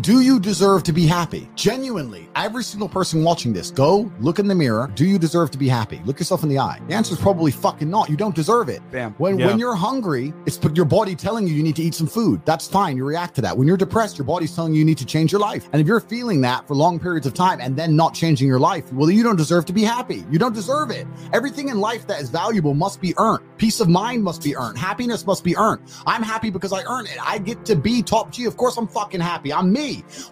Do 0.00 0.22
you 0.22 0.40
deserve 0.40 0.84
to 0.84 0.92
be 0.92 1.06
happy? 1.06 1.50
Genuinely, 1.54 2.26
every 2.34 2.64
single 2.64 2.88
person 2.88 3.22
watching 3.22 3.52
this, 3.52 3.70
go 3.70 4.10
look 4.20 4.38
in 4.38 4.48
the 4.48 4.54
mirror. 4.54 4.90
Do 4.94 5.04
you 5.04 5.18
deserve 5.18 5.50
to 5.50 5.58
be 5.58 5.68
happy? 5.68 6.00
Look 6.06 6.18
yourself 6.18 6.42
in 6.42 6.48
the 6.48 6.58
eye. 6.58 6.80
The 6.88 6.94
answer 6.94 7.12
is 7.12 7.20
probably 7.20 7.52
fucking 7.52 7.90
not. 7.90 8.08
You 8.08 8.16
don't 8.16 8.34
deserve 8.34 8.70
it. 8.70 8.80
Bam. 8.90 9.14
When 9.18 9.38
Yeah. 9.38 9.48
when 9.48 9.58
you're 9.58 9.74
hungry, 9.74 10.32
it's 10.46 10.58
your 10.72 10.86
body 10.86 11.14
telling 11.14 11.46
you 11.46 11.52
you 11.52 11.62
need 11.62 11.76
to 11.76 11.82
eat 11.82 11.94
some 11.94 12.06
food. 12.06 12.40
That's 12.46 12.66
fine. 12.66 12.96
You 12.96 13.04
react 13.04 13.34
to 13.34 13.42
that. 13.42 13.58
When 13.58 13.68
you're 13.68 13.76
depressed, 13.76 14.16
your 14.16 14.24
body's 14.24 14.54
telling 14.56 14.72
you 14.72 14.78
you 14.78 14.84
need 14.86 14.96
to 14.96 15.04
change 15.04 15.30
your 15.30 15.42
life. 15.42 15.68
And 15.74 15.80
if 15.82 15.86
you're 15.86 16.00
feeling 16.00 16.40
that 16.40 16.66
for 16.66 16.74
long 16.74 16.98
periods 16.98 17.26
of 17.26 17.34
time 17.34 17.60
and 17.60 17.76
then 17.76 17.94
not 17.94 18.14
changing 18.14 18.48
your 18.48 18.58
life, 18.60 18.90
well, 18.94 19.10
you 19.10 19.22
don't 19.22 19.36
deserve 19.36 19.66
to 19.66 19.74
be 19.74 19.84
happy. 19.84 20.24
You 20.30 20.38
don't 20.38 20.54
deserve 20.54 20.90
it. 20.90 21.06
Everything 21.34 21.68
in 21.68 21.78
life 21.80 22.06
that 22.06 22.18
is 22.18 22.30
valuable 22.30 22.72
must 22.72 22.98
be 23.02 23.12
earned. 23.18 23.44
Peace 23.58 23.78
of 23.78 23.90
mind 23.90 24.24
must 24.24 24.42
be 24.42 24.56
earned. 24.56 24.78
Happiness 24.78 25.26
must 25.26 25.44
be 25.44 25.54
earned. 25.54 25.82
I'm 26.06 26.22
happy 26.22 26.48
because 26.48 26.72
I 26.72 26.82
earn 26.84 27.04
it. 27.04 27.18
I 27.22 27.36
get 27.36 27.66
to 27.66 27.76
be 27.76 28.02
top 28.02 28.30
G. 28.32 28.46
Of 28.46 28.56
course, 28.56 28.78
I'm 28.78 28.88
fucking 28.88 29.20
happy. 29.20 29.52
I'm 29.52 29.70
me. 29.70 29.81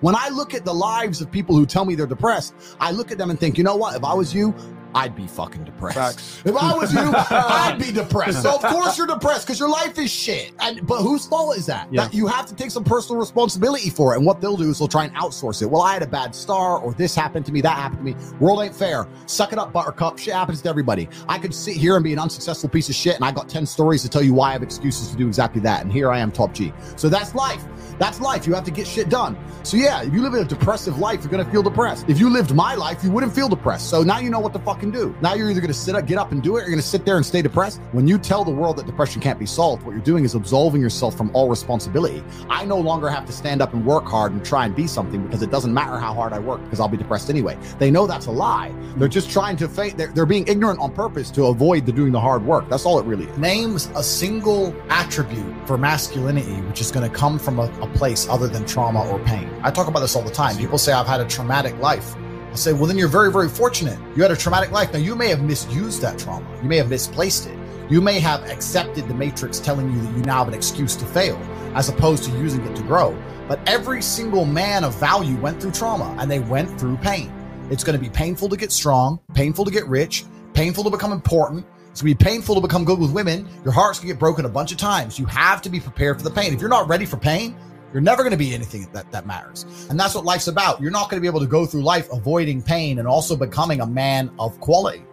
When 0.00 0.14
I 0.14 0.28
look 0.28 0.54
at 0.54 0.64
the 0.64 0.74
lives 0.74 1.20
of 1.20 1.30
people 1.30 1.54
who 1.54 1.66
tell 1.66 1.84
me 1.84 1.94
they're 1.94 2.06
depressed, 2.06 2.54
I 2.78 2.90
look 2.92 3.10
at 3.10 3.18
them 3.18 3.30
and 3.30 3.38
think, 3.38 3.58
you 3.58 3.64
know 3.64 3.76
what? 3.76 3.96
If 3.96 4.04
I 4.04 4.14
was 4.14 4.34
you, 4.34 4.54
I'd 4.94 5.14
be 5.14 5.26
fucking 5.26 5.64
depressed. 5.64 5.96
Facts. 5.96 6.42
If 6.50 6.56
I 6.56 6.74
was 6.74 6.92
you, 6.92 7.00
I'd 7.30 7.78
be 7.78 7.92
depressed. 7.92 8.42
So 8.42 8.56
of 8.56 8.62
course 8.62 8.98
you're 8.98 9.06
depressed 9.06 9.46
because 9.46 9.60
your 9.60 9.68
life 9.68 9.98
is 9.98 10.10
shit. 10.10 10.52
And 10.58 10.84
but 10.86 11.02
whose 11.02 11.26
fault 11.26 11.56
is 11.56 11.66
that? 11.66 11.92
Yeah. 11.92 12.04
That 12.04 12.14
you 12.14 12.26
have 12.26 12.46
to 12.46 12.54
take 12.54 12.70
some 12.70 12.82
personal 12.82 13.20
responsibility 13.20 13.90
for 13.90 14.14
it. 14.14 14.18
And 14.18 14.26
what 14.26 14.40
they'll 14.40 14.56
do 14.56 14.68
is 14.70 14.78
they'll 14.78 14.88
try 14.88 15.04
and 15.04 15.14
outsource 15.14 15.62
it. 15.62 15.66
Well, 15.66 15.82
I 15.82 15.92
had 15.92 16.02
a 16.02 16.06
bad 16.06 16.34
star, 16.34 16.78
or 16.78 16.92
this 16.94 17.14
happened 17.14 17.46
to 17.46 17.52
me, 17.52 17.60
that 17.60 17.76
happened 17.76 17.98
to 17.98 18.04
me. 18.04 18.36
World 18.40 18.62
ain't 18.62 18.74
fair. 18.74 19.06
Suck 19.26 19.52
it 19.52 19.58
up, 19.58 19.72
buttercup. 19.72 20.18
Shit 20.18 20.34
happens 20.34 20.62
to 20.62 20.68
everybody. 20.68 21.08
I 21.28 21.38
could 21.38 21.54
sit 21.54 21.76
here 21.76 21.94
and 21.96 22.02
be 22.02 22.12
an 22.12 22.18
unsuccessful 22.18 22.68
piece 22.68 22.88
of 22.88 22.94
shit, 22.94 23.14
and 23.14 23.24
I 23.24 23.30
got 23.30 23.48
10 23.48 23.66
stories 23.66 24.02
to 24.02 24.08
tell 24.08 24.22
you 24.22 24.34
why 24.34 24.50
I 24.50 24.52
have 24.54 24.62
excuses 24.62 25.10
to 25.10 25.16
do 25.16 25.28
exactly 25.28 25.60
that. 25.62 25.82
And 25.82 25.92
here 25.92 26.10
I 26.10 26.18
am, 26.18 26.32
top 26.32 26.52
G. 26.52 26.72
So 26.96 27.08
that's 27.08 27.34
life. 27.34 27.64
That's 28.00 28.18
life. 28.18 28.46
You 28.46 28.54
have 28.54 28.64
to 28.64 28.70
get 28.70 28.86
shit 28.86 29.10
done. 29.10 29.36
So 29.62 29.76
yeah, 29.76 30.02
if 30.02 30.14
you 30.14 30.22
live 30.22 30.32
in 30.32 30.40
a 30.40 30.44
depressive 30.46 30.98
life, 30.98 31.20
you're 31.20 31.30
gonna 31.30 31.50
feel 31.50 31.62
depressed. 31.62 32.06
If 32.08 32.18
you 32.18 32.30
lived 32.30 32.54
my 32.54 32.74
life, 32.74 33.04
you 33.04 33.10
wouldn't 33.10 33.34
feel 33.34 33.46
depressed. 33.46 33.90
So 33.90 34.02
now 34.02 34.18
you 34.18 34.30
know 34.30 34.40
what 34.40 34.54
to 34.54 34.58
fucking 34.58 34.90
do. 34.90 35.14
Now 35.20 35.34
you're 35.34 35.50
either 35.50 35.60
gonna 35.60 35.74
sit 35.74 35.94
up, 35.94 36.06
get 36.06 36.16
up 36.16 36.32
and 36.32 36.42
do 36.42 36.56
it, 36.56 36.60
or 36.60 36.62
you're 36.62 36.70
gonna 36.70 36.80
sit 36.80 37.04
there 37.04 37.18
and 37.18 37.26
stay 37.26 37.42
depressed. 37.42 37.78
When 37.92 38.08
you 38.08 38.16
tell 38.16 38.42
the 38.42 38.50
world 38.50 38.78
that 38.78 38.86
depression 38.86 39.20
can't 39.20 39.38
be 39.38 39.44
solved, 39.44 39.82
what 39.82 39.92
you're 39.92 40.00
doing 40.00 40.24
is 40.24 40.34
absolving 40.34 40.80
yourself 40.80 41.14
from 41.14 41.30
all 41.34 41.50
responsibility. 41.50 42.24
I 42.48 42.64
no 42.64 42.78
longer 42.78 43.10
have 43.10 43.26
to 43.26 43.32
stand 43.32 43.60
up 43.60 43.74
and 43.74 43.84
work 43.84 44.06
hard 44.06 44.32
and 44.32 44.42
try 44.42 44.64
and 44.64 44.74
be 44.74 44.86
something 44.86 45.22
because 45.22 45.42
it 45.42 45.50
doesn't 45.50 45.74
matter 45.74 45.98
how 45.98 46.14
hard 46.14 46.32
I 46.32 46.38
work 46.38 46.64
because 46.64 46.80
I'll 46.80 46.88
be 46.88 46.96
depressed 46.96 47.28
anyway. 47.28 47.58
They 47.78 47.90
know 47.90 48.06
that's 48.06 48.26
a 48.26 48.32
lie. 48.32 48.72
They're 48.96 49.08
just 49.08 49.30
trying 49.30 49.58
to 49.58 49.68
fake. 49.68 49.98
They're, 49.98 50.08
they're 50.08 50.24
being 50.24 50.48
ignorant 50.48 50.80
on 50.80 50.94
purpose 50.94 51.30
to 51.32 51.46
avoid 51.46 51.84
the 51.84 51.92
doing 51.92 52.12
the 52.12 52.20
hard 52.20 52.46
work. 52.46 52.66
That's 52.70 52.86
all 52.86 52.98
it 52.98 53.04
really 53.04 53.26
is. 53.26 53.36
names 53.36 53.90
a 53.94 54.02
single 54.02 54.74
attribute 54.88 55.54
for 55.66 55.76
masculinity 55.76 56.60
which 56.62 56.80
is 56.80 56.90
going 56.90 57.08
to 57.08 57.14
come 57.14 57.38
from 57.38 57.58
a, 57.58 57.64
a 57.82 57.89
place 57.94 58.28
other 58.28 58.48
than 58.48 58.64
trauma 58.66 59.08
or 59.08 59.18
pain. 59.20 59.50
I 59.62 59.70
talk 59.70 59.88
about 59.88 60.00
this 60.00 60.16
all 60.16 60.22
the 60.22 60.30
time. 60.30 60.56
People 60.56 60.78
say 60.78 60.92
I've 60.92 61.06
had 61.06 61.20
a 61.20 61.26
traumatic 61.26 61.76
life. 61.78 62.14
I 62.50 62.54
say, 62.54 62.72
well, 62.72 62.86
then 62.86 62.98
you're 62.98 63.08
very, 63.08 63.30
very 63.30 63.48
fortunate. 63.48 63.98
You 64.16 64.22
had 64.22 64.30
a 64.30 64.36
traumatic 64.36 64.72
life. 64.72 64.92
Now, 64.92 64.98
you 64.98 65.14
may 65.14 65.28
have 65.28 65.42
misused 65.42 66.02
that 66.02 66.18
trauma. 66.18 66.46
You 66.62 66.68
may 66.68 66.78
have 66.78 66.88
misplaced 66.88 67.46
it. 67.46 67.56
You 67.90 68.00
may 68.00 68.20
have 68.20 68.48
accepted 68.48 69.08
the 69.08 69.14
matrix 69.14 69.58
telling 69.58 69.92
you 69.92 70.00
that 70.00 70.16
you 70.16 70.22
now 70.22 70.38
have 70.38 70.48
an 70.48 70.54
excuse 70.54 70.94
to 70.96 71.04
fail, 71.04 71.36
as 71.74 71.88
opposed 71.88 72.24
to 72.24 72.30
using 72.38 72.64
it 72.64 72.76
to 72.76 72.82
grow. 72.82 73.16
But 73.48 73.60
every 73.68 74.00
single 74.00 74.44
man 74.44 74.84
of 74.84 74.94
value 74.94 75.36
went 75.36 75.60
through 75.60 75.72
trauma 75.72 76.16
and 76.20 76.30
they 76.30 76.38
went 76.38 76.78
through 76.78 76.98
pain. 76.98 77.32
It's 77.70 77.82
going 77.82 77.98
to 77.98 78.02
be 78.04 78.10
painful 78.10 78.48
to 78.48 78.56
get 78.56 78.70
strong, 78.72 79.18
painful 79.34 79.64
to 79.64 79.70
get 79.70 79.86
rich, 79.86 80.24
painful 80.54 80.84
to 80.84 80.90
become 80.90 81.12
important. 81.12 81.66
It's 81.90 82.02
going 82.02 82.14
to 82.14 82.18
be 82.18 82.24
painful 82.24 82.54
to 82.54 82.60
become 82.60 82.84
good 82.84 83.00
with 83.00 83.10
women. 83.10 83.48
Your 83.64 83.72
heart's 83.72 83.98
going 83.98 84.08
to 84.08 84.14
get 84.14 84.20
broken 84.20 84.44
a 84.44 84.48
bunch 84.48 84.70
of 84.70 84.78
times. 84.78 85.18
You 85.18 85.26
have 85.26 85.60
to 85.62 85.68
be 85.68 85.80
prepared 85.80 86.18
for 86.18 86.22
the 86.22 86.30
pain. 86.30 86.52
If 86.52 86.60
you're 86.60 86.70
not 86.70 86.88
ready 86.88 87.04
for 87.04 87.16
pain, 87.16 87.56
you're 87.92 88.02
never 88.02 88.22
going 88.22 88.32
to 88.32 88.36
be 88.36 88.54
anything 88.54 88.88
that, 88.92 89.10
that 89.10 89.26
matters. 89.26 89.64
And 89.90 89.98
that's 89.98 90.14
what 90.14 90.24
life's 90.24 90.48
about. 90.48 90.80
You're 90.80 90.90
not 90.90 91.10
going 91.10 91.18
to 91.18 91.20
be 91.20 91.26
able 91.26 91.40
to 91.40 91.46
go 91.46 91.66
through 91.66 91.82
life 91.82 92.08
avoiding 92.12 92.62
pain 92.62 92.98
and 92.98 93.08
also 93.08 93.36
becoming 93.36 93.80
a 93.80 93.86
man 93.86 94.30
of 94.38 94.58
quality. 94.60 95.04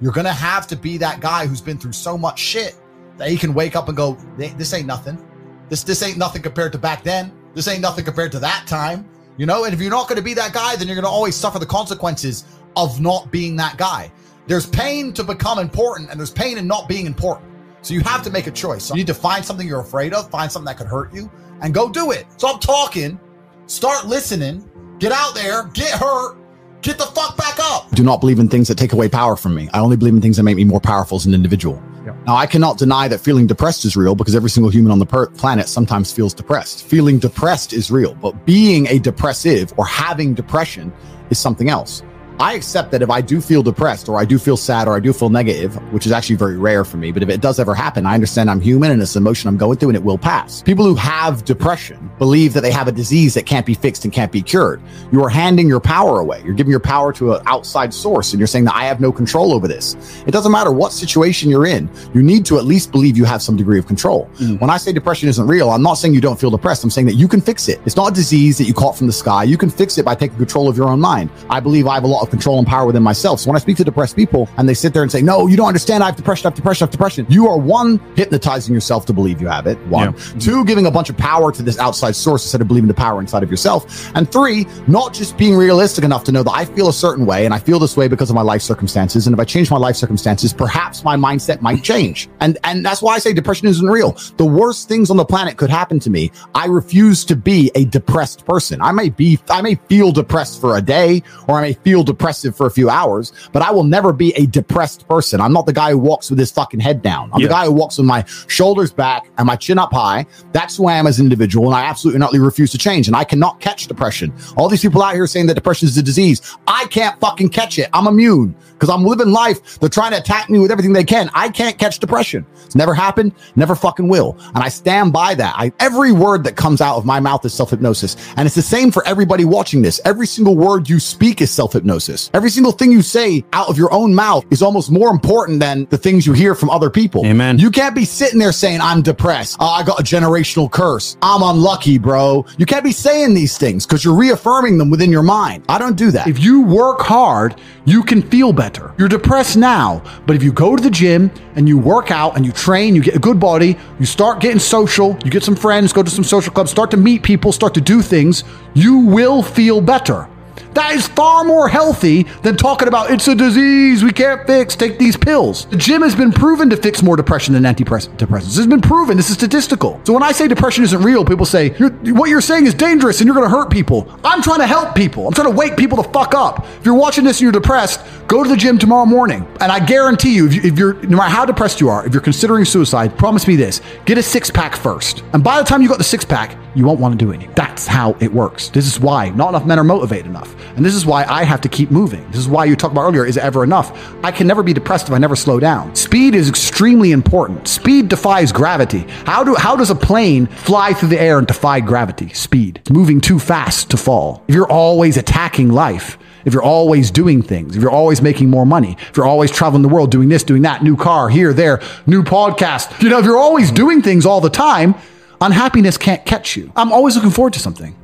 You're 0.00 0.12
going 0.12 0.26
to 0.26 0.32
have 0.32 0.66
to 0.68 0.76
be 0.76 0.98
that 0.98 1.20
guy 1.20 1.46
who's 1.46 1.60
been 1.60 1.78
through 1.78 1.92
so 1.92 2.18
much 2.18 2.38
shit 2.38 2.76
that 3.16 3.28
he 3.28 3.36
can 3.36 3.54
wake 3.54 3.76
up 3.76 3.88
and 3.88 3.96
go, 3.96 4.14
this 4.36 4.74
ain't 4.74 4.86
nothing. 4.86 5.24
This, 5.68 5.82
this 5.82 6.02
ain't 6.02 6.18
nothing 6.18 6.42
compared 6.42 6.72
to 6.72 6.78
back 6.78 7.02
then. 7.02 7.32
This 7.54 7.68
ain't 7.68 7.80
nothing 7.80 8.04
compared 8.04 8.32
to 8.32 8.38
that 8.40 8.66
time. 8.66 9.08
You 9.38 9.46
know, 9.46 9.64
and 9.64 9.74
if 9.74 9.80
you're 9.80 9.90
not 9.90 10.08
going 10.08 10.16
to 10.16 10.22
be 10.22 10.34
that 10.34 10.52
guy, 10.52 10.76
then 10.76 10.86
you're 10.88 10.96
going 10.96 11.04
to 11.04 11.10
always 11.10 11.34
suffer 11.34 11.58
the 11.58 11.66
consequences 11.66 12.44
of 12.76 13.00
not 13.00 13.30
being 13.30 13.56
that 13.56 13.76
guy. 13.76 14.10
There's 14.46 14.66
pain 14.66 15.12
to 15.14 15.24
become 15.24 15.58
important, 15.58 16.10
and 16.10 16.18
there's 16.18 16.30
pain 16.30 16.58
in 16.58 16.66
not 16.66 16.88
being 16.88 17.06
important. 17.06 17.50
So 17.82 17.94
you 17.94 18.00
have 18.00 18.22
to 18.22 18.30
make 18.30 18.46
a 18.46 18.50
choice. 18.50 18.84
So 18.84 18.94
you 18.94 19.00
need 19.00 19.06
to 19.08 19.14
find 19.14 19.44
something 19.44 19.66
you're 19.66 19.80
afraid 19.80 20.12
of, 20.12 20.30
find 20.30 20.50
something 20.50 20.66
that 20.66 20.76
could 20.76 20.86
hurt 20.86 21.12
you, 21.14 21.30
and 21.60 21.74
go 21.74 21.88
do 21.88 22.10
it. 22.12 22.26
Stop 22.36 22.60
talking, 22.60 23.18
start 23.66 24.06
listening, 24.06 24.68
get 24.98 25.12
out 25.12 25.34
there, 25.34 25.64
get 25.68 25.92
hurt, 25.92 26.36
get 26.82 26.98
the 26.98 27.06
fuck 27.06 27.36
back 27.36 27.58
up. 27.60 27.90
do 27.92 28.02
not 28.02 28.20
believe 28.20 28.38
in 28.38 28.48
things 28.48 28.68
that 28.68 28.78
take 28.78 28.92
away 28.92 29.08
power 29.08 29.36
from 29.36 29.54
me. 29.54 29.68
I 29.72 29.80
only 29.80 29.96
believe 29.96 30.14
in 30.14 30.20
things 30.20 30.36
that 30.36 30.42
make 30.42 30.56
me 30.56 30.64
more 30.64 30.80
powerful 30.80 31.16
as 31.16 31.26
an 31.26 31.34
individual. 31.34 31.82
Yep. 32.04 32.16
Now, 32.26 32.36
I 32.36 32.46
cannot 32.46 32.78
deny 32.78 33.08
that 33.08 33.18
feeling 33.18 33.48
depressed 33.48 33.84
is 33.84 33.96
real 33.96 34.14
because 34.14 34.36
every 34.36 34.50
single 34.50 34.70
human 34.70 34.92
on 34.92 35.00
the 35.00 35.06
per- 35.06 35.26
planet 35.30 35.68
sometimes 35.68 36.12
feels 36.12 36.32
depressed. 36.32 36.84
Feeling 36.86 37.18
depressed 37.18 37.72
is 37.72 37.90
real, 37.90 38.14
but 38.14 38.46
being 38.46 38.86
a 38.86 39.00
depressive 39.00 39.72
or 39.76 39.84
having 39.84 40.32
depression 40.32 40.92
is 41.30 41.38
something 41.38 41.68
else. 41.68 42.02
I 42.38 42.52
accept 42.52 42.90
that 42.90 43.00
if 43.00 43.08
I 43.08 43.22
do 43.22 43.40
feel 43.40 43.62
depressed 43.62 44.10
or 44.10 44.20
I 44.20 44.26
do 44.26 44.38
feel 44.38 44.58
sad 44.58 44.88
or 44.88 44.94
I 44.94 45.00
do 45.00 45.14
feel 45.14 45.30
negative, 45.30 45.74
which 45.90 46.04
is 46.04 46.12
actually 46.12 46.36
very 46.36 46.58
rare 46.58 46.84
for 46.84 46.98
me, 46.98 47.10
but 47.10 47.22
if 47.22 47.30
it 47.30 47.40
does 47.40 47.58
ever 47.58 47.74
happen, 47.74 48.04
I 48.04 48.12
understand 48.12 48.50
I'm 48.50 48.60
human 48.60 48.90
and 48.90 49.00
it's 49.00 49.16
an 49.16 49.22
emotion 49.22 49.48
I'm 49.48 49.56
going 49.56 49.78
through 49.78 49.88
and 49.90 49.96
it 49.96 50.04
will 50.04 50.18
pass. 50.18 50.62
People 50.62 50.84
who 50.84 50.94
have 50.96 51.46
depression 51.46 52.10
believe 52.18 52.52
that 52.52 52.60
they 52.60 52.70
have 52.70 52.88
a 52.88 52.92
disease 52.92 53.32
that 53.34 53.46
can't 53.46 53.64
be 53.64 53.72
fixed 53.72 54.04
and 54.04 54.12
can't 54.12 54.30
be 54.30 54.42
cured. 54.42 54.82
You 55.12 55.24
are 55.24 55.30
handing 55.30 55.66
your 55.66 55.80
power 55.80 56.20
away. 56.20 56.42
You're 56.44 56.54
giving 56.54 56.70
your 56.70 56.80
power 56.80 57.10
to 57.14 57.36
an 57.36 57.42
outside 57.46 57.94
source 57.94 58.34
and 58.34 58.38
you're 58.38 58.46
saying 58.46 58.66
that 58.66 58.74
I 58.74 58.84
have 58.84 59.00
no 59.00 59.10
control 59.10 59.54
over 59.54 59.66
this. 59.66 59.96
It 60.26 60.32
doesn't 60.32 60.52
matter 60.52 60.70
what 60.70 60.92
situation 60.92 61.48
you're 61.48 61.66
in. 61.66 61.88
You 62.12 62.22
need 62.22 62.44
to 62.46 62.58
at 62.58 62.66
least 62.66 62.92
believe 62.92 63.16
you 63.16 63.24
have 63.24 63.40
some 63.40 63.56
degree 63.56 63.78
of 63.78 63.86
control. 63.86 64.28
Mm. 64.34 64.60
When 64.60 64.68
I 64.68 64.76
say 64.76 64.92
depression 64.92 65.30
isn't 65.30 65.46
real, 65.46 65.70
I'm 65.70 65.82
not 65.82 65.94
saying 65.94 66.12
you 66.12 66.20
don't 66.20 66.38
feel 66.38 66.50
depressed. 66.50 66.84
I'm 66.84 66.90
saying 66.90 67.06
that 67.06 67.14
you 67.14 67.28
can 67.28 67.40
fix 67.40 67.68
it. 67.68 67.80
It's 67.86 67.96
not 67.96 68.10
a 68.10 68.14
disease 68.14 68.58
that 68.58 68.64
you 68.64 68.74
caught 68.74 68.94
from 68.94 69.06
the 69.06 69.12
sky. 69.14 69.44
You 69.44 69.56
can 69.56 69.70
fix 69.70 69.96
it 69.96 70.04
by 70.04 70.14
taking 70.14 70.36
control 70.36 70.68
of 70.68 70.76
your 70.76 70.88
own 70.88 71.00
mind. 71.00 71.30
I 71.48 71.60
believe 71.60 71.86
I 71.86 71.94
have 71.94 72.04
a 72.04 72.06
lot 72.06 72.25
of 72.26 72.30
control 72.30 72.58
and 72.58 72.66
power 72.66 72.86
within 72.86 73.02
myself. 73.02 73.40
So 73.40 73.50
when 73.50 73.56
I 73.56 73.60
speak 73.60 73.76
to 73.78 73.84
depressed 73.84 74.16
people 74.16 74.48
and 74.56 74.68
they 74.68 74.74
sit 74.74 74.92
there 74.92 75.02
and 75.02 75.10
say, 75.10 75.22
no, 75.22 75.46
you 75.46 75.56
don't 75.56 75.68
understand. 75.68 76.02
I 76.02 76.06
have 76.06 76.16
depression, 76.16 76.46
I 76.46 76.50
have 76.50 76.56
depression, 76.56 76.84
I 76.84 76.86
have 76.86 76.92
depression. 76.92 77.26
You 77.28 77.48
are 77.48 77.58
one, 77.58 77.98
hypnotizing 78.16 78.74
yourself 78.74 79.06
to 79.06 79.12
believe 79.12 79.40
you 79.40 79.48
have 79.48 79.66
it. 79.66 79.78
One, 79.86 80.14
two, 80.38 80.64
giving 80.64 80.86
a 80.86 80.90
bunch 80.90 81.10
of 81.10 81.16
power 81.16 81.52
to 81.52 81.62
this 81.62 81.78
outside 81.78 82.16
source 82.16 82.44
instead 82.44 82.60
of 82.60 82.68
believing 82.68 82.88
the 82.88 82.94
power 82.94 83.20
inside 83.20 83.42
of 83.42 83.50
yourself. 83.50 84.10
And 84.14 84.30
three, 84.30 84.66
not 84.86 85.14
just 85.14 85.36
being 85.36 85.56
realistic 85.56 86.04
enough 86.04 86.24
to 86.24 86.32
know 86.32 86.42
that 86.42 86.52
I 86.52 86.64
feel 86.64 86.88
a 86.88 86.92
certain 86.92 87.26
way 87.26 87.44
and 87.44 87.54
I 87.54 87.58
feel 87.58 87.78
this 87.78 87.96
way 87.96 88.08
because 88.08 88.30
of 88.30 88.36
my 88.36 88.42
life 88.42 88.62
circumstances. 88.62 89.26
And 89.26 89.34
if 89.34 89.40
I 89.40 89.44
change 89.44 89.70
my 89.70 89.78
life 89.78 89.96
circumstances, 89.96 90.52
perhaps 90.52 91.04
my 91.04 91.16
mindset 91.16 91.60
might 91.60 91.82
change. 91.82 92.28
And, 92.40 92.58
and 92.64 92.84
that's 92.84 93.02
why 93.02 93.14
I 93.14 93.18
say 93.18 93.32
depression 93.32 93.68
isn't 93.68 93.86
real. 93.86 94.12
The 94.36 94.44
worst 94.44 94.88
things 94.88 95.10
on 95.10 95.16
the 95.16 95.24
planet 95.24 95.56
could 95.56 95.70
happen 95.70 96.00
to 96.00 96.10
me. 96.10 96.30
I 96.54 96.66
refuse 96.66 97.24
to 97.26 97.36
be 97.36 97.70
a 97.74 97.84
depressed 97.84 98.44
person. 98.46 98.80
I 98.80 98.92
may 98.92 99.08
be, 99.08 99.38
I 99.48 99.62
may 99.62 99.76
feel 99.76 100.12
depressed 100.12 100.60
for 100.60 100.76
a 100.76 100.82
day 100.82 101.22
or 101.48 101.58
I 101.58 101.62
may 101.62 101.72
feel 101.74 102.02
depressive 102.16 102.56
for 102.56 102.66
a 102.66 102.70
few 102.70 102.88
hours, 102.88 103.32
but 103.52 103.62
I 103.62 103.70
will 103.70 103.84
never 103.84 104.12
be 104.12 104.32
a 104.36 104.46
depressed 104.46 105.06
person. 105.08 105.40
I'm 105.40 105.52
not 105.52 105.66
the 105.66 105.72
guy 105.72 105.90
who 105.90 105.98
walks 105.98 106.30
with 106.30 106.38
his 106.38 106.50
fucking 106.50 106.80
head 106.80 107.02
down. 107.02 107.30
I'm 107.32 107.40
Yeah. 107.40 107.48
the 107.48 107.52
guy 107.54 107.64
who 107.66 107.72
walks 107.72 107.98
with 107.98 108.06
my 108.06 108.24
shoulders 108.46 108.92
back 108.92 109.28
and 109.38 109.46
my 109.46 109.56
chin 109.56 109.78
up 109.78 109.92
high. 109.92 110.24
That's 110.52 110.76
who 110.76 110.86
I 110.86 110.94
am 110.94 111.06
as 111.06 111.18
an 111.18 111.26
individual. 111.26 111.66
And 111.66 111.74
I 111.74 111.82
absolutely 111.84 112.22
utterly 112.22 112.40
refuse 112.40 112.70
to 112.72 112.78
change. 112.78 113.06
And 113.06 113.14
I 113.16 113.24
cannot 113.24 113.60
catch 113.60 113.86
depression. 113.86 114.32
All 114.56 114.68
these 114.68 114.80
people 114.82 115.02
out 115.02 115.14
here 115.14 115.26
saying 115.26 115.46
that 115.48 115.54
depression 115.54 115.86
is 115.88 115.96
a 115.98 116.02
disease. 116.02 116.40
I 116.66 116.86
can't 116.86 117.18
fucking 117.20 117.50
catch 117.50 117.78
it. 117.78 117.88
I'm 117.92 118.06
immune 118.06 118.54
because 118.76 118.90
I'm 118.90 119.04
living 119.04 119.30
life. 119.30 119.78
They're 119.80 119.88
trying 119.88 120.12
to 120.12 120.18
attack 120.18 120.50
me 120.50 120.58
with 120.58 120.70
everything 120.70 120.92
they 120.92 121.04
can. 121.04 121.30
I 121.34 121.48
can't 121.48 121.78
catch 121.78 121.98
depression. 121.98 122.46
It's 122.64 122.74
never 122.74 122.94
happened, 122.94 123.32
never 123.56 123.74
fucking 123.74 124.08
will. 124.08 124.36
And 124.54 124.58
I 124.58 124.68
stand 124.68 125.12
by 125.12 125.34
that. 125.34 125.54
I, 125.56 125.72
every 125.80 126.12
word 126.12 126.44
that 126.44 126.56
comes 126.56 126.80
out 126.80 126.96
of 126.96 127.04
my 127.06 127.20
mouth 127.20 127.44
is 127.44 127.54
self 127.54 127.70
hypnosis. 127.70 128.16
And 128.36 128.46
it's 128.46 128.54
the 128.54 128.62
same 128.62 128.90
for 128.90 129.06
everybody 129.06 129.44
watching 129.44 129.82
this. 129.82 130.00
Every 130.04 130.26
single 130.26 130.56
word 130.56 130.88
you 130.88 131.00
speak 131.00 131.40
is 131.40 131.50
self 131.50 131.72
hypnosis. 131.72 132.30
Every 132.34 132.50
single 132.50 132.72
thing 132.72 132.92
you 132.92 133.02
say 133.02 133.44
out 133.52 133.68
of 133.68 133.78
your 133.78 133.92
own 133.92 134.14
mouth 134.14 134.44
is 134.50 134.62
almost 134.62 134.90
more 134.90 135.10
important 135.10 135.60
than 135.60 135.86
the 135.86 135.98
things 135.98 136.26
you 136.26 136.32
hear 136.32 136.54
from 136.54 136.70
other 136.70 136.90
people. 136.90 137.24
Amen. 137.24 137.58
You 137.58 137.70
can't 137.70 137.94
be 137.94 138.04
sitting 138.04 138.38
there 138.38 138.52
saying, 138.52 138.80
I'm 138.80 139.00
depressed. 139.02 139.56
Oh, 139.60 139.66
I 139.66 139.82
got 139.82 140.00
a 140.00 140.02
generational 140.02 140.70
curse. 140.70 141.16
I'm 141.22 141.42
unlucky, 141.42 141.98
bro. 141.98 142.44
You 142.58 142.66
can't 142.66 142.84
be 142.84 142.92
saying 142.92 143.34
these 143.34 143.56
things 143.56 143.86
because 143.86 144.04
you're 144.04 144.16
reaffirming 144.16 144.78
them 144.78 144.90
within 144.90 145.10
your 145.10 145.22
mind. 145.22 145.64
I 145.68 145.78
don't 145.78 145.96
do 145.96 146.10
that. 146.10 146.26
If 146.26 146.40
you 146.40 146.62
work 146.62 147.00
hard, 147.00 147.60
you 147.84 148.02
can 148.02 148.22
feel 148.22 148.52
better. 148.52 148.65
You're 148.98 149.08
depressed 149.08 149.56
now, 149.56 150.02
but 150.26 150.36
if 150.36 150.42
you 150.42 150.52
go 150.52 150.76
to 150.76 150.82
the 150.82 150.90
gym 150.90 151.30
and 151.54 151.68
you 151.68 151.78
work 151.78 152.10
out 152.10 152.36
and 152.36 152.44
you 152.44 152.52
train, 152.52 152.94
you 152.94 153.02
get 153.02 153.14
a 153.14 153.18
good 153.18 153.38
body, 153.38 153.76
you 153.98 154.06
start 154.06 154.40
getting 154.40 154.58
social, 154.58 155.16
you 155.24 155.30
get 155.30 155.42
some 155.42 155.56
friends, 155.56 155.92
go 155.92 156.02
to 156.02 156.10
some 156.10 156.24
social 156.24 156.52
clubs, 156.52 156.70
start 156.70 156.90
to 156.90 156.96
meet 156.96 157.22
people, 157.22 157.52
start 157.52 157.74
to 157.74 157.80
do 157.80 158.02
things, 158.02 158.44
you 158.74 158.98
will 158.98 159.42
feel 159.42 159.80
better. 159.80 160.28
That 160.76 160.94
is 160.94 161.08
far 161.08 161.42
more 161.42 161.68
healthy 161.70 162.24
than 162.42 162.54
talking 162.54 162.86
about 162.86 163.10
it's 163.10 163.26
a 163.28 163.34
disease 163.34 164.04
we 164.04 164.12
can't 164.12 164.46
fix, 164.46 164.76
take 164.76 164.98
these 164.98 165.16
pills. 165.16 165.64
The 165.64 165.76
gym 165.76 166.02
has 166.02 166.14
been 166.14 166.30
proven 166.30 166.68
to 166.68 166.76
fix 166.76 167.02
more 167.02 167.16
depression 167.16 167.54
than 167.54 167.62
antidepressants. 167.62 168.58
It's 168.58 168.66
been 168.66 168.82
proven. 168.82 169.16
This 169.16 169.30
is 169.30 169.36
statistical. 169.36 169.98
So 170.04 170.12
when 170.12 170.22
I 170.22 170.32
say 170.32 170.48
depression 170.48 170.84
isn't 170.84 171.02
real, 171.02 171.24
people 171.24 171.46
say, 171.46 171.74
you're, 171.78 171.92
what 172.14 172.28
you're 172.28 172.42
saying 172.42 172.66
is 172.66 172.74
dangerous 172.74 173.22
and 173.22 173.26
you're 173.26 173.34
going 173.34 173.50
to 173.50 173.56
hurt 173.56 173.70
people. 173.70 174.06
I'm 174.22 174.42
trying 174.42 174.58
to 174.58 174.66
help 174.66 174.94
people. 174.94 175.26
I'm 175.26 175.32
trying 175.32 175.50
to 175.50 175.56
wake 175.56 175.78
people 175.78 175.96
the 175.96 176.08
fuck 176.10 176.34
up. 176.34 176.66
If 176.66 176.84
you're 176.84 176.94
watching 176.94 177.24
this 177.24 177.38
and 177.38 177.44
you're 177.44 177.52
depressed, 177.52 178.04
go 178.26 178.42
to 178.42 178.48
the 178.50 178.56
gym 178.56 178.76
tomorrow 178.76 179.06
morning. 179.06 179.48
And 179.62 179.72
I 179.72 179.80
guarantee 179.80 180.34
you, 180.34 180.46
if, 180.46 180.78
you, 180.78 180.88
are 180.88 180.94
no 181.04 181.16
matter 181.16 181.34
how 181.34 181.46
depressed 181.46 181.80
you 181.80 181.88
are, 181.88 182.06
if 182.06 182.12
you're 182.12 182.20
considering 182.20 182.66
suicide, 182.66 183.16
promise 183.16 183.48
me 183.48 183.56
this: 183.56 183.80
get 184.04 184.18
a 184.18 184.22
six 184.22 184.50
pack 184.50 184.76
first. 184.76 185.24
And 185.32 185.42
by 185.42 185.58
the 185.58 185.64
time 185.64 185.80
you 185.80 185.88
got 185.88 185.96
the 185.96 186.04
six 186.04 186.22
pack, 186.22 186.54
you 186.74 186.84
won't 186.84 187.00
want 187.00 187.18
to 187.18 187.24
do 187.24 187.32
anything. 187.32 187.54
That's 187.54 187.86
how 187.86 188.14
it 188.20 188.30
works. 188.30 188.68
This 188.68 188.86
is 188.86 189.00
why 189.00 189.30
not 189.30 189.48
enough 189.48 189.64
men 189.64 189.78
are 189.78 189.84
motivated 189.84 190.26
enough. 190.26 190.54
And 190.74 190.84
this 190.84 190.94
is 190.94 191.06
why 191.06 191.24
I 191.24 191.44
have 191.44 191.60
to 191.62 191.68
keep 191.68 191.90
moving. 191.90 192.26
This 192.30 192.40
is 192.40 192.48
why 192.48 192.64
you 192.64 192.76
talked 192.76 192.92
about 192.92 193.02
earlier 193.02 193.24
is 193.24 193.36
it 193.36 193.42
ever 193.42 193.62
enough? 193.62 194.14
I 194.24 194.32
can 194.32 194.46
never 194.46 194.62
be 194.62 194.72
depressed 194.72 195.08
if 195.08 195.14
I 195.14 195.18
never 195.18 195.36
slow 195.36 195.60
down. 195.60 195.94
Speed 195.94 196.34
is 196.34 196.48
extremely 196.48 197.12
important. 197.12 197.68
Speed 197.68 198.08
defies 198.08 198.52
gravity. 198.52 199.06
How 199.24 199.44
do 199.44 199.54
how 199.54 199.76
does 199.76 199.90
a 199.90 199.94
plane 199.94 200.46
fly 200.46 200.92
through 200.92 201.10
the 201.10 201.20
air 201.20 201.38
and 201.38 201.46
defy 201.46 201.80
gravity? 201.80 202.30
Speed. 202.30 202.82
Moving 202.90 203.20
too 203.20 203.38
fast 203.38 203.90
to 203.90 203.96
fall. 203.96 204.44
If 204.48 204.54
you're 204.54 204.70
always 204.70 205.16
attacking 205.16 205.68
life, 205.68 206.18
if 206.44 206.54
you're 206.54 206.62
always 206.62 207.10
doing 207.10 207.42
things, 207.42 207.76
if 207.76 207.82
you're 207.82 207.90
always 207.90 208.22
making 208.22 208.50
more 208.50 208.64
money, 208.64 208.96
if 209.10 209.16
you're 209.16 209.26
always 209.26 209.50
traveling 209.50 209.82
the 209.82 209.88
world 209.88 210.10
doing 210.10 210.28
this, 210.28 210.44
doing 210.44 210.62
that, 210.62 210.82
new 210.82 210.96
car, 210.96 211.28
here, 211.28 211.52
there, 211.52 211.82
new 212.06 212.22
podcast, 212.22 213.02
you 213.02 213.08
know, 213.08 213.18
if 213.18 213.24
you're 213.24 213.36
always 213.36 213.70
doing 213.72 214.00
things 214.00 214.24
all 214.24 214.40
the 214.40 214.48
time, 214.50 214.94
unhappiness 215.40 215.98
can't 215.98 216.24
catch 216.24 216.56
you. 216.56 216.72
I'm 216.76 216.92
always 216.92 217.16
looking 217.16 217.32
forward 217.32 217.52
to 217.54 217.58
something. 217.58 217.96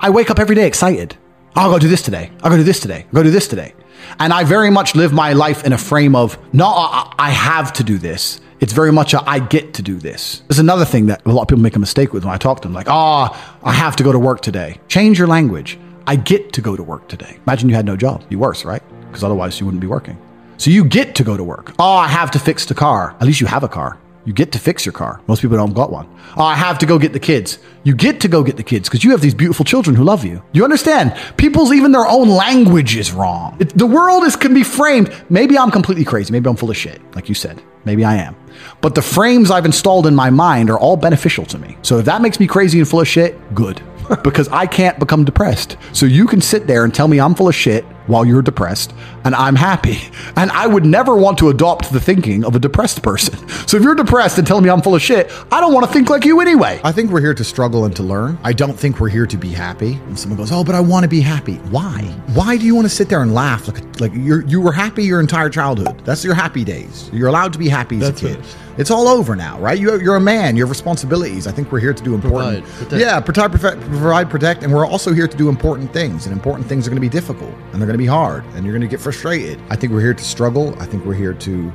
I 0.00 0.10
wake 0.10 0.28
up 0.28 0.38
every 0.38 0.56
day 0.56 0.66
excited. 0.66 1.16
I'll 1.56 1.70
go 1.70 1.78
do 1.78 1.88
this 1.88 2.02
today. 2.02 2.30
I'll 2.42 2.50
go 2.50 2.56
do 2.56 2.64
this 2.64 2.80
today. 2.80 3.04
I'll 3.06 3.14
go 3.14 3.22
do 3.22 3.30
this 3.30 3.48
today. 3.48 3.74
And 4.18 4.32
I 4.32 4.44
very 4.44 4.70
much 4.70 4.94
live 4.94 5.12
my 5.12 5.32
life 5.32 5.64
in 5.64 5.72
a 5.72 5.78
frame 5.78 6.14
of, 6.16 6.36
no, 6.52 6.66
I 6.66 7.30
have 7.30 7.72
to 7.74 7.84
do 7.84 7.96
this. 7.98 8.40
It's 8.60 8.72
very 8.72 8.92
much 8.92 9.14
a, 9.14 9.22
I 9.28 9.38
get 9.38 9.74
to 9.74 9.82
do 9.82 9.96
this. 9.96 10.42
There's 10.48 10.58
another 10.58 10.84
thing 10.84 11.06
that 11.06 11.24
a 11.26 11.30
lot 11.30 11.42
of 11.42 11.48
people 11.48 11.62
make 11.62 11.76
a 11.76 11.80
mistake 11.80 12.12
with 12.12 12.24
when 12.24 12.34
I 12.34 12.38
talk 12.38 12.60
to 12.62 12.68
them, 12.68 12.74
like, 12.74 12.86
oh, 12.88 13.56
I 13.62 13.72
have 13.72 13.96
to 13.96 14.02
go 14.02 14.10
to 14.12 14.18
work 14.18 14.40
today. 14.40 14.80
Change 14.88 15.18
your 15.18 15.28
language. 15.28 15.78
I 16.06 16.16
get 16.16 16.52
to 16.54 16.60
go 16.60 16.76
to 16.76 16.82
work 16.82 17.08
today. 17.08 17.38
Imagine 17.46 17.68
you 17.68 17.74
had 17.74 17.86
no 17.86 17.96
job. 17.96 18.28
Be 18.28 18.36
worse, 18.36 18.64
right? 18.64 18.82
Because 19.06 19.22
otherwise 19.24 19.58
you 19.60 19.66
wouldn't 19.66 19.80
be 19.80 19.86
working. 19.86 20.18
So 20.56 20.70
you 20.70 20.84
get 20.84 21.14
to 21.16 21.24
go 21.24 21.36
to 21.36 21.44
work. 21.44 21.72
Oh, 21.78 21.96
I 21.96 22.08
have 22.08 22.30
to 22.32 22.38
fix 22.38 22.66
the 22.66 22.74
car. 22.74 23.16
At 23.20 23.26
least 23.26 23.40
you 23.40 23.46
have 23.46 23.64
a 23.64 23.68
car. 23.68 23.98
You 24.24 24.32
get 24.32 24.52
to 24.52 24.58
fix 24.58 24.86
your 24.86 24.94
car. 24.94 25.20
Most 25.26 25.42
people 25.42 25.58
don't 25.58 25.74
got 25.74 25.92
one. 25.92 26.08
Oh, 26.36 26.44
I 26.44 26.54
have 26.54 26.78
to 26.78 26.86
go 26.86 26.98
get 26.98 27.12
the 27.12 27.20
kids. 27.20 27.58
You 27.82 27.94
get 27.94 28.20
to 28.22 28.28
go 28.28 28.42
get 28.42 28.56
the 28.56 28.62
kids 28.62 28.88
because 28.88 29.04
you 29.04 29.10
have 29.10 29.20
these 29.20 29.34
beautiful 29.34 29.66
children 29.66 29.94
who 29.94 30.02
love 30.02 30.24
you. 30.24 30.42
You 30.52 30.64
understand? 30.64 31.14
People's 31.36 31.72
even 31.72 31.92
their 31.92 32.06
own 32.06 32.28
language 32.28 32.96
is 32.96 33.12
wrong. 33.12 33.56
It, 33.60 33.76
the 33.76 33.86
world 33.86 34.24
is 34.24 34.34
can 34.34 34.54
be 34.54 34.62
framed. 34.62 35.14
Maybe 35.28 35.58
I'm 35.58 35.70
completely 35.70 36.04
crazy. 36.04 36.32
Maybe 36.32 36.48
I'm 36.48 36.56
full 36.56 36.70
of 36.70 36.76
shit, 36.76 37.02
like 37.14 37.28
you 37.28 37.34
said. 37.34 37.62
Maybe 37.84 38.02
I 38.02 38.16
am. 38.16 38.34
But 38.80 38.94
the 38.94 39.02
frames 39.02 39.50
I've 39.50 39.66
installed 39.66 40.06
in 40.06 40.14
my 40.14 40.30
mind 40.30 40.70
are 40.70 40.78
all 40.78 40.96
beneficial 40.96 41.44
to 41.46 41.58
me. 41.58 41.76
So 41.82 41.98
if 41.98 42.06
that 42.06 42.22
makes 42.22 42.40
me 42.40 42.46
crazy 42.46 42.78
and 42.78 42.88
full 42.88 43.02
of 43.02 43.08
shit, 43.08 43.54
good. 43.54 43.82
because 44.22 44.48
I 44.48 44.66
can't 44.66 44.98
become 44.98 45.24
depressed. 45.24 45.76
So 45.92 46.06
you 46.06 46.26
can 46.26 46.40
sit 46.40 46.66
there 46.66 46.84
and 46.84 46.94
tell 46.94 47.08
me 47.08 47.20
I'm 47.20 47.34
full 47.34 47.48
of 47.48 47.54
shit 47.54 47.84
while 48.06 48.24
you're 48.24 48.42
depressed 48.42 48.92
and 49.24 49.34
I'm 49.34 49.56
happy. 49.56 49.98
And 50.36 50.50
I 50.50 50.66
would 50.66 50.84
never 50.84 51.16
want 51.16 51.38
to 51.38 51.48
adopt 51.48 51.92
the 51.92 52.00
thinking 52.00 52.44
of 52.44 52.54
a 52.54 52.58
depressed 52.58 53.02
person. 53.02 53.36
So 53.66 53.76
if 53.76 53.82
you're 53.82 53.94
depressed 53.94 54.38
and 54.38 54.46
telling 54.46 54.64
me 54.64 54.70
I'm 54.70 54.82
full 54.82 54.94
of 54.94 55.02
shit, 55.02 55.30
I 55.50 55.60
don't 55.60 55.72
want 55.72 55.86
to 55.86 55.92
think 55.92 56.10
like 56.10 56.24
you 56.24 56.40
anyway. 56.40 56.80
I 56.84 56.92
think 56.92 57.10
we're 57.10 57.20
here 57.20 57.34
to 57.34 57.44
struggle 57.44 57.84
and 57.84 57.96
to 57.96 58.02
learn. 58.02 58.38
I 58.42 58.52
don't 58.52 58.78
think 58.78 59.00
we're 59.00 59.08
here 59.08 59.26
to 59.26 59.36
be 59.36 59.48
happy. 59.48 59.94
And 60.06 60.18
someone 60.18 60.38
goes, 60.38 60.52
"Oh, 60.52 60.64
but 60.64 60.74
I 60.74 60.80
want 60.80 61.04
to 61.04 61.08
be 61.08 61.20
happy." 61.20 61.56
Why? 61.70 62.02
Why 62.34 62.56
do 62.56 62.66
you 62.66 62.74
want 62.74 62.86
to 62.86 62.94
sit 62.94 63.08
there 63.08 63.22
and 63.22 63.34
laugh 63.34 63.66
like 63.68 64.00
like 64.00 64.12
you 64.14 64.42
you 64.46 64.60
were 64.60 64.72
happy 64.72 65.04
your 65.04 65.20
entire 65.20 65.48
childhood? 65.48 66.04
That's 66.04 66.24
your 66.24 66.34
happy 66.34 66.64
days. 66.64 67.10
You're 67.12 67.28
allowed 67.28 67.52
to 67.54 67.58
be 67.58 67.68
happy 67.68 67.96
as 67.96 68.02
That's 68.02 68.22
a 68.22 68.26
kid. 68.28 68.38
It. 68.38 68.56
It's 68.76 68.90
all 68.90 69.06
over 69.08 69.36
now, 69.36 69.58
right? 69.60 69.78
You, 69.78 70.00
you're 70.00 70.16
a 70.16 70.20
man. 70.20 70.56
You 70.56 70.64
have 70.64 70.70
responsibilities. 70.70 71.46
I 71.46 71.52
think 71.52 71.70
we're 71.70 71.80
here 71.80 71.94
to 71.94 72.02
do 72.02 72.14
important. 72.14 72.64
Provide, 72.64 72.78
protect. 72.78 73.00
Yeah, 73.00 73.20
provide, 73.20 73.80
provide, 73.80 74.30
protect, 74.30 74.62
and 74.62 74.72
we're 74.72 74.86
also 74.86 75.12
here 75.12 75.28
to 75.28 75.36
do 75.36 75.48
important 75.48 75.92
things. 75.92 76.26
And 76.26 76.32
important 76.32 76.68
things 76.68 76.86
are 76.86 76.90
going 76.90 77.00
to 77.00 77.08
be 77.08 77.08
difficult, 77.08 77.52
and 77.72 77.74
they're 77.74 77.86
going 77.86 77.92
to 77.92 77.98
be 77.98 78.06
hard, 78.06 78.44
and 78.54 78.64
you're 78.64 78.72
going 78.72 78.82
to 78.82 78.88
get 78.88 79.00
frustrated. 79.00 79.60
I 79.70 79.76
think 79.76 79.92
we're 79.92 80.00
here 80.00 80.14
to 80.14 80.24
struggle. 80.24 80.74
I 80.80 80.86
think 80.86 81.04
we're 81.04 81.14
here 81.14 81.34
to 81.34 81.72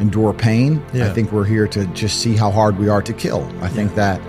endure 0.00 0.32
pain. 0.32 0.82
Yeah. 0.92 1.06
I 1.06 1.12
think 1.12 1.30
we're 1.30 1.44
here 1.44 1.68
to 1.68 1.86
just 1.88 2.20
see 2.20 2.34
how 2.34 2.50
hard 2.50 2.78
we 2.78 2.88
are 2.88 3.02
to 3.02 3.12
kill. 3.12 3.48
I 3.62 3.68
think 3.68 3.94
that 3.94 4.20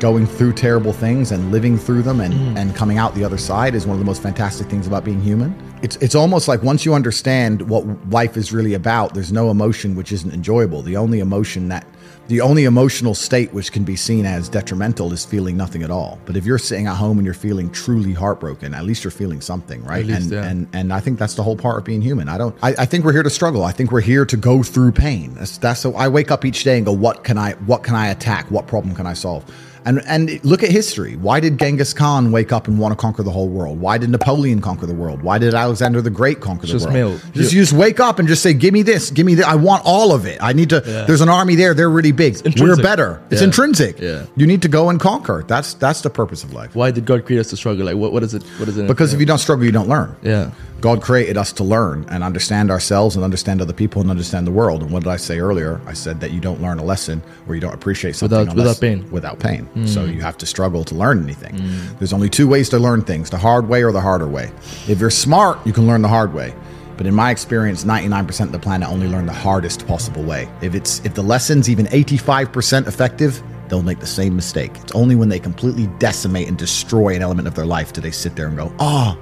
going 0.00 0.26
through 0.26 0.52
terrible 0.52 0.92
things 0.92 1.30
and 1.30 1.52
living 1.52 1.78
through 1.78 2.02
them 2.02 2.20
and, 2.20 2.34
mm. 2.34 2.58
and 2.58 2.74
coming 2.74 2.98
out 2.98 3.14
the 3.14 3.22
other 3.22 3.38
side 3.38 3.74
is 3.74 3.86
one 3.86 3.94
of 3.94 4.00
the 4.00 4.04
most 4.04 4.20
fantastic 4.20 4.68
things 4.68 4.88
about 4.88 5.04
being 5.04 5.22
human. 5.22 5.54
It's 5.82 5.96
it's 5.96 6.14
almost 6.14 6.48
like 6.48 6.62
once 6.62 6.84
you 6.84 6.94
understand 6.94 7.68
what 7.68 7.84
life 8.08 8.36
is 8.36 8.52
really 8.52 8.74
about, 8.74 9.14
there's 9.14 9.32
no 9.32 9.50
emotion 9.50 9.96
which 9.96 10.12
isn't 10.12 10.32
enjoyable. 10.32 10.82
The 10.82 10.96
only 10.96 11.18
emotion 11.18 11.68
that 11.68 11.86
the 12.28 12.40
only 12.40 12.64
emotional 12.64 13.14
state 13.14 13.52
which 13.52 13.72
can 13.72 13.82
be 13.82 13.96
seen 13.96 14.24
as 14.24 14.48
detrimental 14.48 15.12
is 15.12 15.24
feeling 15.24 15.56
nothing 15.56 15.82
at 15.82 15.90
all. 15.90 16.20
But 16.24 16.36
if 16.36 16.46
you're 16.46 16.58
sitting 16.58 16.86
at 16.86 16.94
home 16.94 17.18
and 17.18 17.24
you're 17.24 17.34
feeling 17.34 17.70
truly 17.70 18.12
heartbroken, 18.12 18.74
at 18.74 18.84
least 18.84 19.02
you're 19.02 19.10
feeling 19.10 19.40
something, 19.40 19.84
right? 19.84 20.06
Least, 20.06 20.22
and, 20.22 20.30
yeah. 20.30 20.44
and 20.44 20.68
and 20.72 20.92
I 20.92 21.00
think 21.00 21.18
that's 21.18 21.34
the 21.34 21.42
whole 21.42 21.56
part 21.56 21.78
of 21.78 21.84
being 21.84 22.00
human. 22.00 22.28
I 22.28 22.38
don't. 22.38 22.56
I, 22.62 22.70
I, 22.78 22.86
think 22.86 23.04
we're 23.04 23.12
here 23.12 23.24
to 23.24 23.30
struggle. 23.30 23.64
I 23.64 23.72
think 23.72 23.90
we're 23.90 24.00
here 24.00 24.24
to 24.24 24.36
go 24.36 24.62
through 24.62 24.92
pain. 24.92 25.34
That's 25.34 25.58
that's. 25.58 25.80
So 25.80 25.94
I 25.94 26.08
wake 26.08 26.30
up 26.30 26.44
each 26.44 26.62
day 26.62 26.76
and 26.76 26.86
go, 26.86 26.92
what 26.92 27.24
can 27.24 27.38
I 27.38 27.52
what 27.52 27.82
can 27.82 27.96
I 27.96 28.08
attack? 28.08 28.50
What 28.50 28.68
problem 28.68 28.94
can 28.94 29.06
I 29.06 29.14
solve? 29.14 29.44
And 29.84 30.02
and 30.06 30.44
look 30.44 30.62
at 30.62 30.70
history. 30.70 31.16
Why 31.16 31.40
did 31.40 31.58
Genghis 31.58 31.92
Khan 31.92 32.30
wake 32.30 32.52
up 32.52 32.68
and 32.68 32.78
want 32.78 32.92
to 32.92 32.96
conquer 32.96 33.22
the 33.22 33.30
whole 33.30 33.48
world? 33.48 33.80
Why 33.80 33.98
did 33.98 34.10
Napoleon 34.10 34.60
conquer 34.60 34.86
the 34.86 34.94
world? 34.94 35.22
Why 35.22 35.38
did 35.38 35.54
Alexander 35.54 36.00
the 36.00 36.10
Great 36.10 36.40
conquer 36.40 36.66
the 36.66 36.72
just 36.72 36.90
world? 36.90 37.20
Just 37.32 37.52
you 37.52 37.60
just 37.60 37.72
wake 37.72 38.00
up 38.00 38.18
and 38.18 38.28
just 38.28 38.42
say, 38.42 38.54
"Give 38.54 38.72
me 38.72 38.82
this, 38.82 39.10
give 39.10 39.26
me 39.26 39.34
that. 39.36 39.46
I 39.46 39.56
want 39.56 39.82
all 39.84 40.12
of 40.12 40.26
it. 40.26 40.38
I 40.40 40.52
need 40.52 40.70
to." 40.70 40.82
Yeah. 40.84 41.04
There's 41.04 41.20
an 41.20 41.28
army 41.28 41.56
there. 41.56 41.74
They're 41.74 41.90
really 41.90 42.12
big. 42.12 42.36
We're 42.58 42.76
better. 42.76 43.22
It's 43.30 43.40
yeah. 43.40 43.46
intrinsic. 43.46 43.98
Yeah. 44.00 44.26
You 44.36 44.46
need 44.46 44.62
to 44.62 44.68
go 44.68 44.88
and 44.88 45.00
conquer. 45.00 45.44
That's 45.46 45.74
that's 45.74 46.02
the 46.02 46.10
purpose 46.10 46.44
of 46.44 46.52
life. 46.52 46.74
Why 46.74 46.90
did 46.90 47.04
God 47.04 47.24
create 47.26 47.40
us 47.40 47.50
to 47.50 47.56
struggle? 47.56 47.86
Like, 47.86 47.96
what 47.96 48.12
what 48.12 48.22
is 48.22 48.34
it? 48.34 48.42
What 48.58 48.68
is 48.68 48.76
it? 48.78 48.86
Because 48.86 49.12
if 49.12 49.20
you 49.20 49.26
don't 49.26 49.38
struggle, 49.38 49.64
you 49.64 49.72
don't 49.72 49.88
learn. 49.88 50.14
Yeah. 50.22 50.50
God 50.82 51.00
created 51.00 51.36
us 51.36 51.52
to 51.54 51.64
learn 51.64 52.04
and 52.08 52.24
understand 52.24 52.68
ourselves 52.70 53.14
and 53.14 53.24
understand 53.24 53.62
other 53.62 53.72
people 53.72 54.02
and 54.02 54.10
understand 54.10 54.48
the 54.48 54.50
world. 54.50 54.82
And 54.82 54.90
what 54.90 55.04
did 55.04 55.10
I 55.10 55.16
say 55.16 55.38
earlier? 55.38 55.80
I 55.86 55.92
said 55.92 56.18
that 56.20 56.32
you 56.32 56.40
don't 56.40 56.60
learn 56.60 56.80
a 56.80 56.84
lesson 56.84 57.22
or 57.46 57.54
you 57.54 57.60
don't 57.60 57.72
appreciate 57.72 58.16
something 58.16 58.36
without, 58.36 58.56
without 58.56 58.80
pain. 58.80 59.08
Without 59.12 59.38
pain. 59.38 59.68
Mm. 59.74 59.88
So 59.88 60.04
you 60.04 60.20
have 60.20 60.36
to 60.38 60.46
struggle 60.46 60.84
to 60.84 60.94
learn 60.94 61.22
anything. 61.22 61.54
Mm. 61.54 61.98
There's 61.98 62.12
only 62.12 62.28
two 62.28 62.46
ways 62.46 62.68
to 62.70 62.78
learn 62.78 63.02
things: 63.02 63.30
the 63.30 63.38
hard 63.38 63.68
way 63.68 63.82
or 63.82 63.92
the 63.92 64.00
harder 64.00 64.28
way. 64.28 64.50
If 64.88 65.00
you're 65.00 65.10
smart, 65.10 65.58
you 65.66 65.72
can 65.72 65.86
learn 65.86 66.02
the 66.02 66.08
hard 66.08 66.32
way. 66.34 66.54
But 66.96 67.06
in 67.06 67.14
my 67.14 67.30
experience, 67.30 67.84
99% 67.84 68.40
of 68.42 68.52
the 68.52 68.58
planet 68.58 68.88
only 68.88 69.08
learn 69.08 69.26
the 69.26 69.32
hardest 69.32 69.86
possible 69.86 70.22
way. 70.22 70.48
If 70.60 70.74
it's 70.74 71.00
if 71.04 71.14
the 71.14 71.22
lesson's 71.22 71.70
even 71.70 71.86
85% 71.86 72.86
effective, 72.86 73.42
they'll 73.68 73.82
make 73.82 73.98
the 73.98 74.06
same 74.06 74.36
mistake. 74.36 74.72
It's 74.82 74.92
only 74.92 75.16
when 75.16 75.28
they 75.28 75.38
completely 75.38 75.86
decimate 75.98 76.48
and 76.48 76.58
destroy 76.58 77.16
an 77.16 77.22
element 77.22 77.48
of 77.48 77.54
their 77.54 77.66
life 77.66 77.92
do 77.92 78.00
they 78.00 78.10
sit 78.10 78.36
there 78.36 78.46
and 78.46 78.56
go, 78.56 78.72
"Oh." 78.78 79.18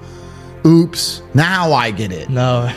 Oops, 0.67 1.23
now 1.33 1.73
I 1.73 1.91
get 1.91 2.13
it. 2.13 2.29
No. 2.29 2.71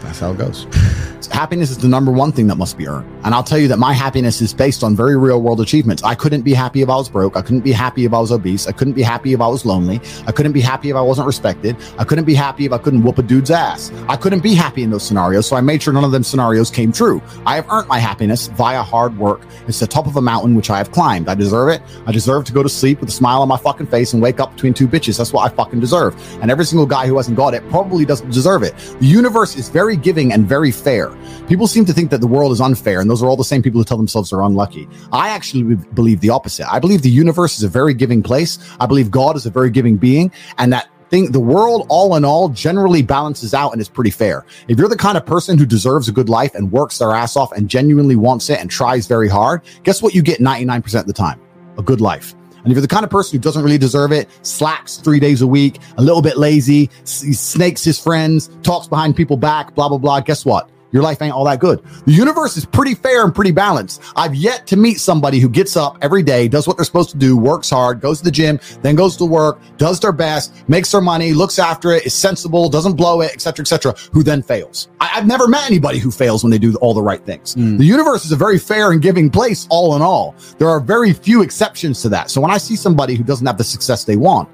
That's 0.00 0.20
how 0.20 0.30
it 0.32 0.38
goes. 0.38 0.66
happiness 1.26 1.70
is 1.70 1.78
the 1.78 1.88
number 1.88 2.12
one 2.12 2.32
thing 2.32 2.46
that 2.48 2.56
must 2.56 2.76
be 2.76 2.86
earned. 2.86 3.06
And 3.24 3.34
I'll 3.34 3.42
tell 3.42 3.58
you 3.58 3.68
that 3.68 3.78
my 3.78 3.92
happiness 3.92 4.40
is 4.40 4.54
based 4.54 4.82
on 4.84 4.96
very 4.96 5.16
real 5.16 5.42
world 5.42 5.60
achievements. 5.60 6.02
I 6.02 6.14
couldn't 6.14 6.42
be 6.42 6.54
happy 6.54 6.82
if 6.82 6.88
I 6.88 6.96
was 6.96 7.08
broke. 7.08 7.36
I 7.36 7.42
couldn't 7.42 7.60
be 7.60 7.72
happy 7.72 8.04
if 8.04 8.12
I 8.12 8.18
was 8.18 8.32
obese. 8.32 8.66
I 8.66 8.72
couldn't 8.72 8.94
be 8.94 9.02
happy 9.02 9.32
if 9.32 9.40
I 9.40 9.46
was 9.46 9.64
lonely. 9.64 10.00
I 10.26 10.32
couldn't 10.32 10.52
be 10.52 10.60
happy 10.60 10.90
if 10.90 10.96
I 10.96 11.00
wasn't 11.00 11.26
respected. 11.26 11.76
I 11.98 12.04
couldn't 12.04 12.24
be 12.24 12.34
happy 12.34 12.66
if 12.66 12.72
I 12.72 12.78
couldn't 12.78 13.02
whoop 13.02 13.18
a 13.18 13.22
dude's 13.22 13.50
ass. 13.50 13.92
I 14.08 14.16
couldn't 14.16 14.40
be 14.40 14.54
happy 14.54 14.82
in 14.82 14.90
those 14.90 15.02
scenarios. 15.02 15.46
So 15.46 15.56
I 15.56 15.60
made 15.60 15.82
sure 15.82 15.92
none 15.92 16.04
of 16.04 16.12
them 16.12 16.24
scenarios 16.24 16.70
came 16.70 16.92
true. 16.92 17.22
I 17.44 17.56
have 17.56 17.66
earned 17.70 17.88
my 17.88 17.98
happiness 17.98 18.48
via 18.48 18.82
hard 18.82 19.16
work. 19.18 19.40
It's 19.66 19.80
the 19.80 19.86
top 19.86 20.06
of 20.06 20.16
a 20.16 20.22
mountain 20.22 20.54
which 20.54 20.70
I 20.70 20.78
have 20.78 20.92
climbed. 20.92 21.28
I 21.28 21.34
deserve 21.34 21.68
it. 21.70 21.82
I 22.06 22.12
deserve 22.12 22.44
to 22.46 22.52
go 22.52 22.62
to 22.62 22.68
sleep 22.68 23.00
with 23.00 23.08
a 23.08 23.12
smile 23.12 23.42
on 23.42 23.48
my 23.48 23.56
fucking 23.56 23.86
face 23.86 24.12
and 24.12 24.22
wake 24.22 24.40
up 24.40 24.54
between 24.54 24.74
two 24.74 24.86
bitches. 24.86 25.18
That's 25.18 25.32
what 25.32 25.50
I 25.50 25.54
fucking 25.54 25.80
deserve. 25.80 26.14
And 26.42 26.50
every 26.50 26.64
single 26.64 26.86
guy 26.86 27.06
who 27.06 27.16
hasn't 27.16 27.36
got 27.36 27.54
it 27.54 27.68
probably 27.70 28.04
doesn't 28.04 28.30
deserve 28.30 28.62
it. 28.62 28.76
The 29.00 29.06
universe 29.06 29.56
is 29.56 29.68
very 29.68 29.96
giving 29.96 30.32
and 30.32 30.46
very 30.46 30.70
fair. 30.70 31.15
People 31.48 31.66
seem 31.66 31.84
to 31.84 31.92
think 31.92 32.10
that 32.10 32.20
the 32.20 32.26
world 32.26 32.52
is 32.52 32.60
unfair, 32.60 33.00
and 33.00 33.10
those 33.10 33.22
are 33.22 33.26
all 33.26 33.36
the 33.36 33.44
same 33.44 33.62
people 33.62 33.80
who 33.80 33.84
tell 33.84 33.96
themselves 33.96 34.30
they're 34.30 34.42
unlucky. 34.42 34.88
I 35.12 35.28
actually 35.28 35.76
believe 35.94 36.20
the 36.20 36.30
opposite. 36.30 36.70
I 36.72 36.78
believe 36.78 37.02
the 37.02 37.10
universe 37.10 37.56
is 37.56 37.64
a 37.64 37.68
very 37.68 37.94
giving 37.94 38.22
place. 38.22 38.58
I 38.80 38.86
believe 38.86 39.10
God 39.10 39.36
is 39.36 39.46
a 39.46 39.50
very 39.50 39.70
giving 39.70 39.96
being, 39.96 40.32
and 40.58 40.72
that 40.72 40.88
thing, 41.10 41.32
the 41.32 41.40
world, 41.40 41.86
all 41.88 42.16
in 42.16 42.24
all, 42.24 42.48
generally 42.48 43.02
balances 43.02 43.54
out 43.54 43.72
and 43.72 43.80
is 43.80 43.88
pretty 43.88 44.10
fair. 44.10 44.44
If 44.68 44.78
you're 44.78 44.88
the 44.88 44.96
kind 44.96 45.16
of 45.16 45.24
person 45.24 45.58
who 45.58 45.66
deserves 45.66 46.08
a 46.08 46.12
good 46.12 46.28
life 46.28 46.54
and 46.54 46.72
works 46.72 46.98
their 46.98 47.12
ass 47.12 47.36
off 47.36 47.52
and 47.52 47.68
genuinely 47.68 48.16
wants 48.16 48.50
it 48.50 48.60
and 48.60 48.70
tries 48.70 49.06
very 49.06 49.28
hard, 49.28 49.62
guess 49.84 50.02
what 50.02 50.14
you 50.14 50.22
get 50.22 50.40
99% 50.40 51.00
of 51.00 51.06
the 51.06 51.12
time? 51.12 51.40
A 51.78 51.82
good 51.82 52.00
life. 52.00 52.34
And 52.66 52.72
if 52.72 52.76
you're 52.76 52.82
the 52.82 52.88
kind 52.88 53.04
of 53.04 53.10
person 53.10 53.36
who 53.36 53.40
doesn't 53.40 53.62
really 53.62 53.78
deserve 53.78 54.10
it, 54.10 54.28
slacks 54.42 54.96
three 54.96 55.20
days 55.20 55.40
a 55.40 55.46
week, 55.46 55.78
a 55.98 56.02
little 56.02 56.22
bit 56.22 56.36
lazy, 56.36 56.90
snakes 57.04 57.84
his 57.84 57.96
friends, 57.96 58.50
talks 58.64 58.88
behind 58.88 59.14
people 59.14 59.36
back, 59.36 59.76
blah, 59.76 59.88
blah, 59.88 59.98
blah, 59.98 60.18
guess 60.18 60.44
what? 60.44 60.68
Your 60.92 61.02
life 61.02 61.20
ain't 61.22 61.32
all 61.32 61.44
that 61.44 61.60
good. 61.60 61.82
The 62.06 62.12
universe 62.12 62.56
is 62.56 62.64
pretty 62.64 62.94
fair 62.94 63.24
and 63.24 63.34
pretty 63.34 63.50
balanced. 63.50 64.02
I've 64.14 64.34
yet 64.34 64.66
to 64.68 64.76
meet 64.76 65.00
somebody 65.00 65.40
who 65.40 65.48
gets 65.48 65.76
up 65.76 65.98
every 66.00 66.22
day, 66.22 66.48
does 66.48 66.66
what 66.66 66.76
they're 66.76 66.84
supposed 66.84 67.10
to 67.10 67.16
do, 67.16 67.36
works 67.36 67.70
hard, 67.70 68.00
goes 68.00 68.18
to 68.18 68.24
the 68.24 68.30
gym, 68.30 68.60
then 68.82 68.94
goes 68.94 69.16
to 69.16 69.24
work, 69.24 69.60
does 69.76 70.00
their 70.00 70.12
best, 70.12 70.52
makes 70.68 70.92
their 70.92 71.00
money, 71.00 71.32
looks 71.32 71.58
after 71.58 71.92
it, 71.92 72.06
is 72.06 72.14
sensible, 72.14 72.68
doesn't 72.68 72.94
blow 72.94 73.20
it, 73.20 73.32
etc., 73.32 73.62
etc., 73.62 73.94
who 74.12 74.22
then 74.22 74.42
fails. 74.42 74.88
I, 75.00 75.06
have 75.06 75.26
never 75.26 75.48
met 75.48 75.66
anybody 75.66 75.98
who 75.98 76.10
fails 76.10 76.44
when 76.44 76.50
they 76.50 76.58
do 76.58 76.74
all 76.76 76.94
the 76.94 77.02
right 77.02 77.24
things. 77.24 77.54
Mm. 77.54 77.78
The 77.78 77.84
universe 77.84 78.24
is 78.24 78.32
a 78.32 78.36
very 78.36 78.58
fair 78.58 78.92
and 78.92 79.02
giving 79.02 79.30
place, 79.30 79.66
all 79.70 79.96
in 79.96 80.02
all. 80.02 80.34
There 80.58 80.68
are 80.68 80.80
very 80.80 81.12
few 81.12 81.42
exceptions 81.42 82.02
to 82.02 82.08
that. 82.10 82.30
So 82.30 82.40
when 82.40 82.50
I 82.50 82.58
see 82.58 82.76
somebody 82.76 83.14
who 83.14 83.24
doesn't 83.24 83.46
have 83.46 83.58
the 83.58 83.64
success 83.64 84.04
they 84.04 84.16
want, 84.16 84.48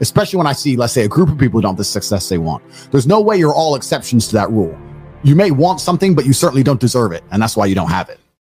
especially 0.00 0.38
when 0.38 0.46
I 0.46 0.52
see, 0.52 0.76
let's 0.76 0.92
say, 0.92 1.04
a 1.04 1.08
group 1.08 1.28
of 1.28 1.38
people 1.38 1.58
who 1.58 1.62
don't 1.62 1.72
have 1.72 1.78
the 1.78 1.84
success 1.84 2.28
they 2.28 2.38
want, 2.38 2.62
there's 2.90 3.06
no 3.06 3.20
way 3.20 3.36
you're 3.38 3.54
all 3.54 3.76
exceptions 3.76 4.28
to 4.28 4.34
that 4.34 4.50
rule 4.50 4.76
you 5.26 5.34
may 5.34 5.50
want 5.50 5.80
something, 5.80 6.14
but 6.14 6.24
you 6.24 6.32
certainly 6.32 6.62
don't 6.62 6.80
deserve 6.80 7.12
it. 7.12 7.24
And 7.32 7.42
that's 7.42 7.56
why 7.56 7.66
you 7.66 7.74
don't 7.74 7.90
have 7.90 8.08
it. 8.08 8.20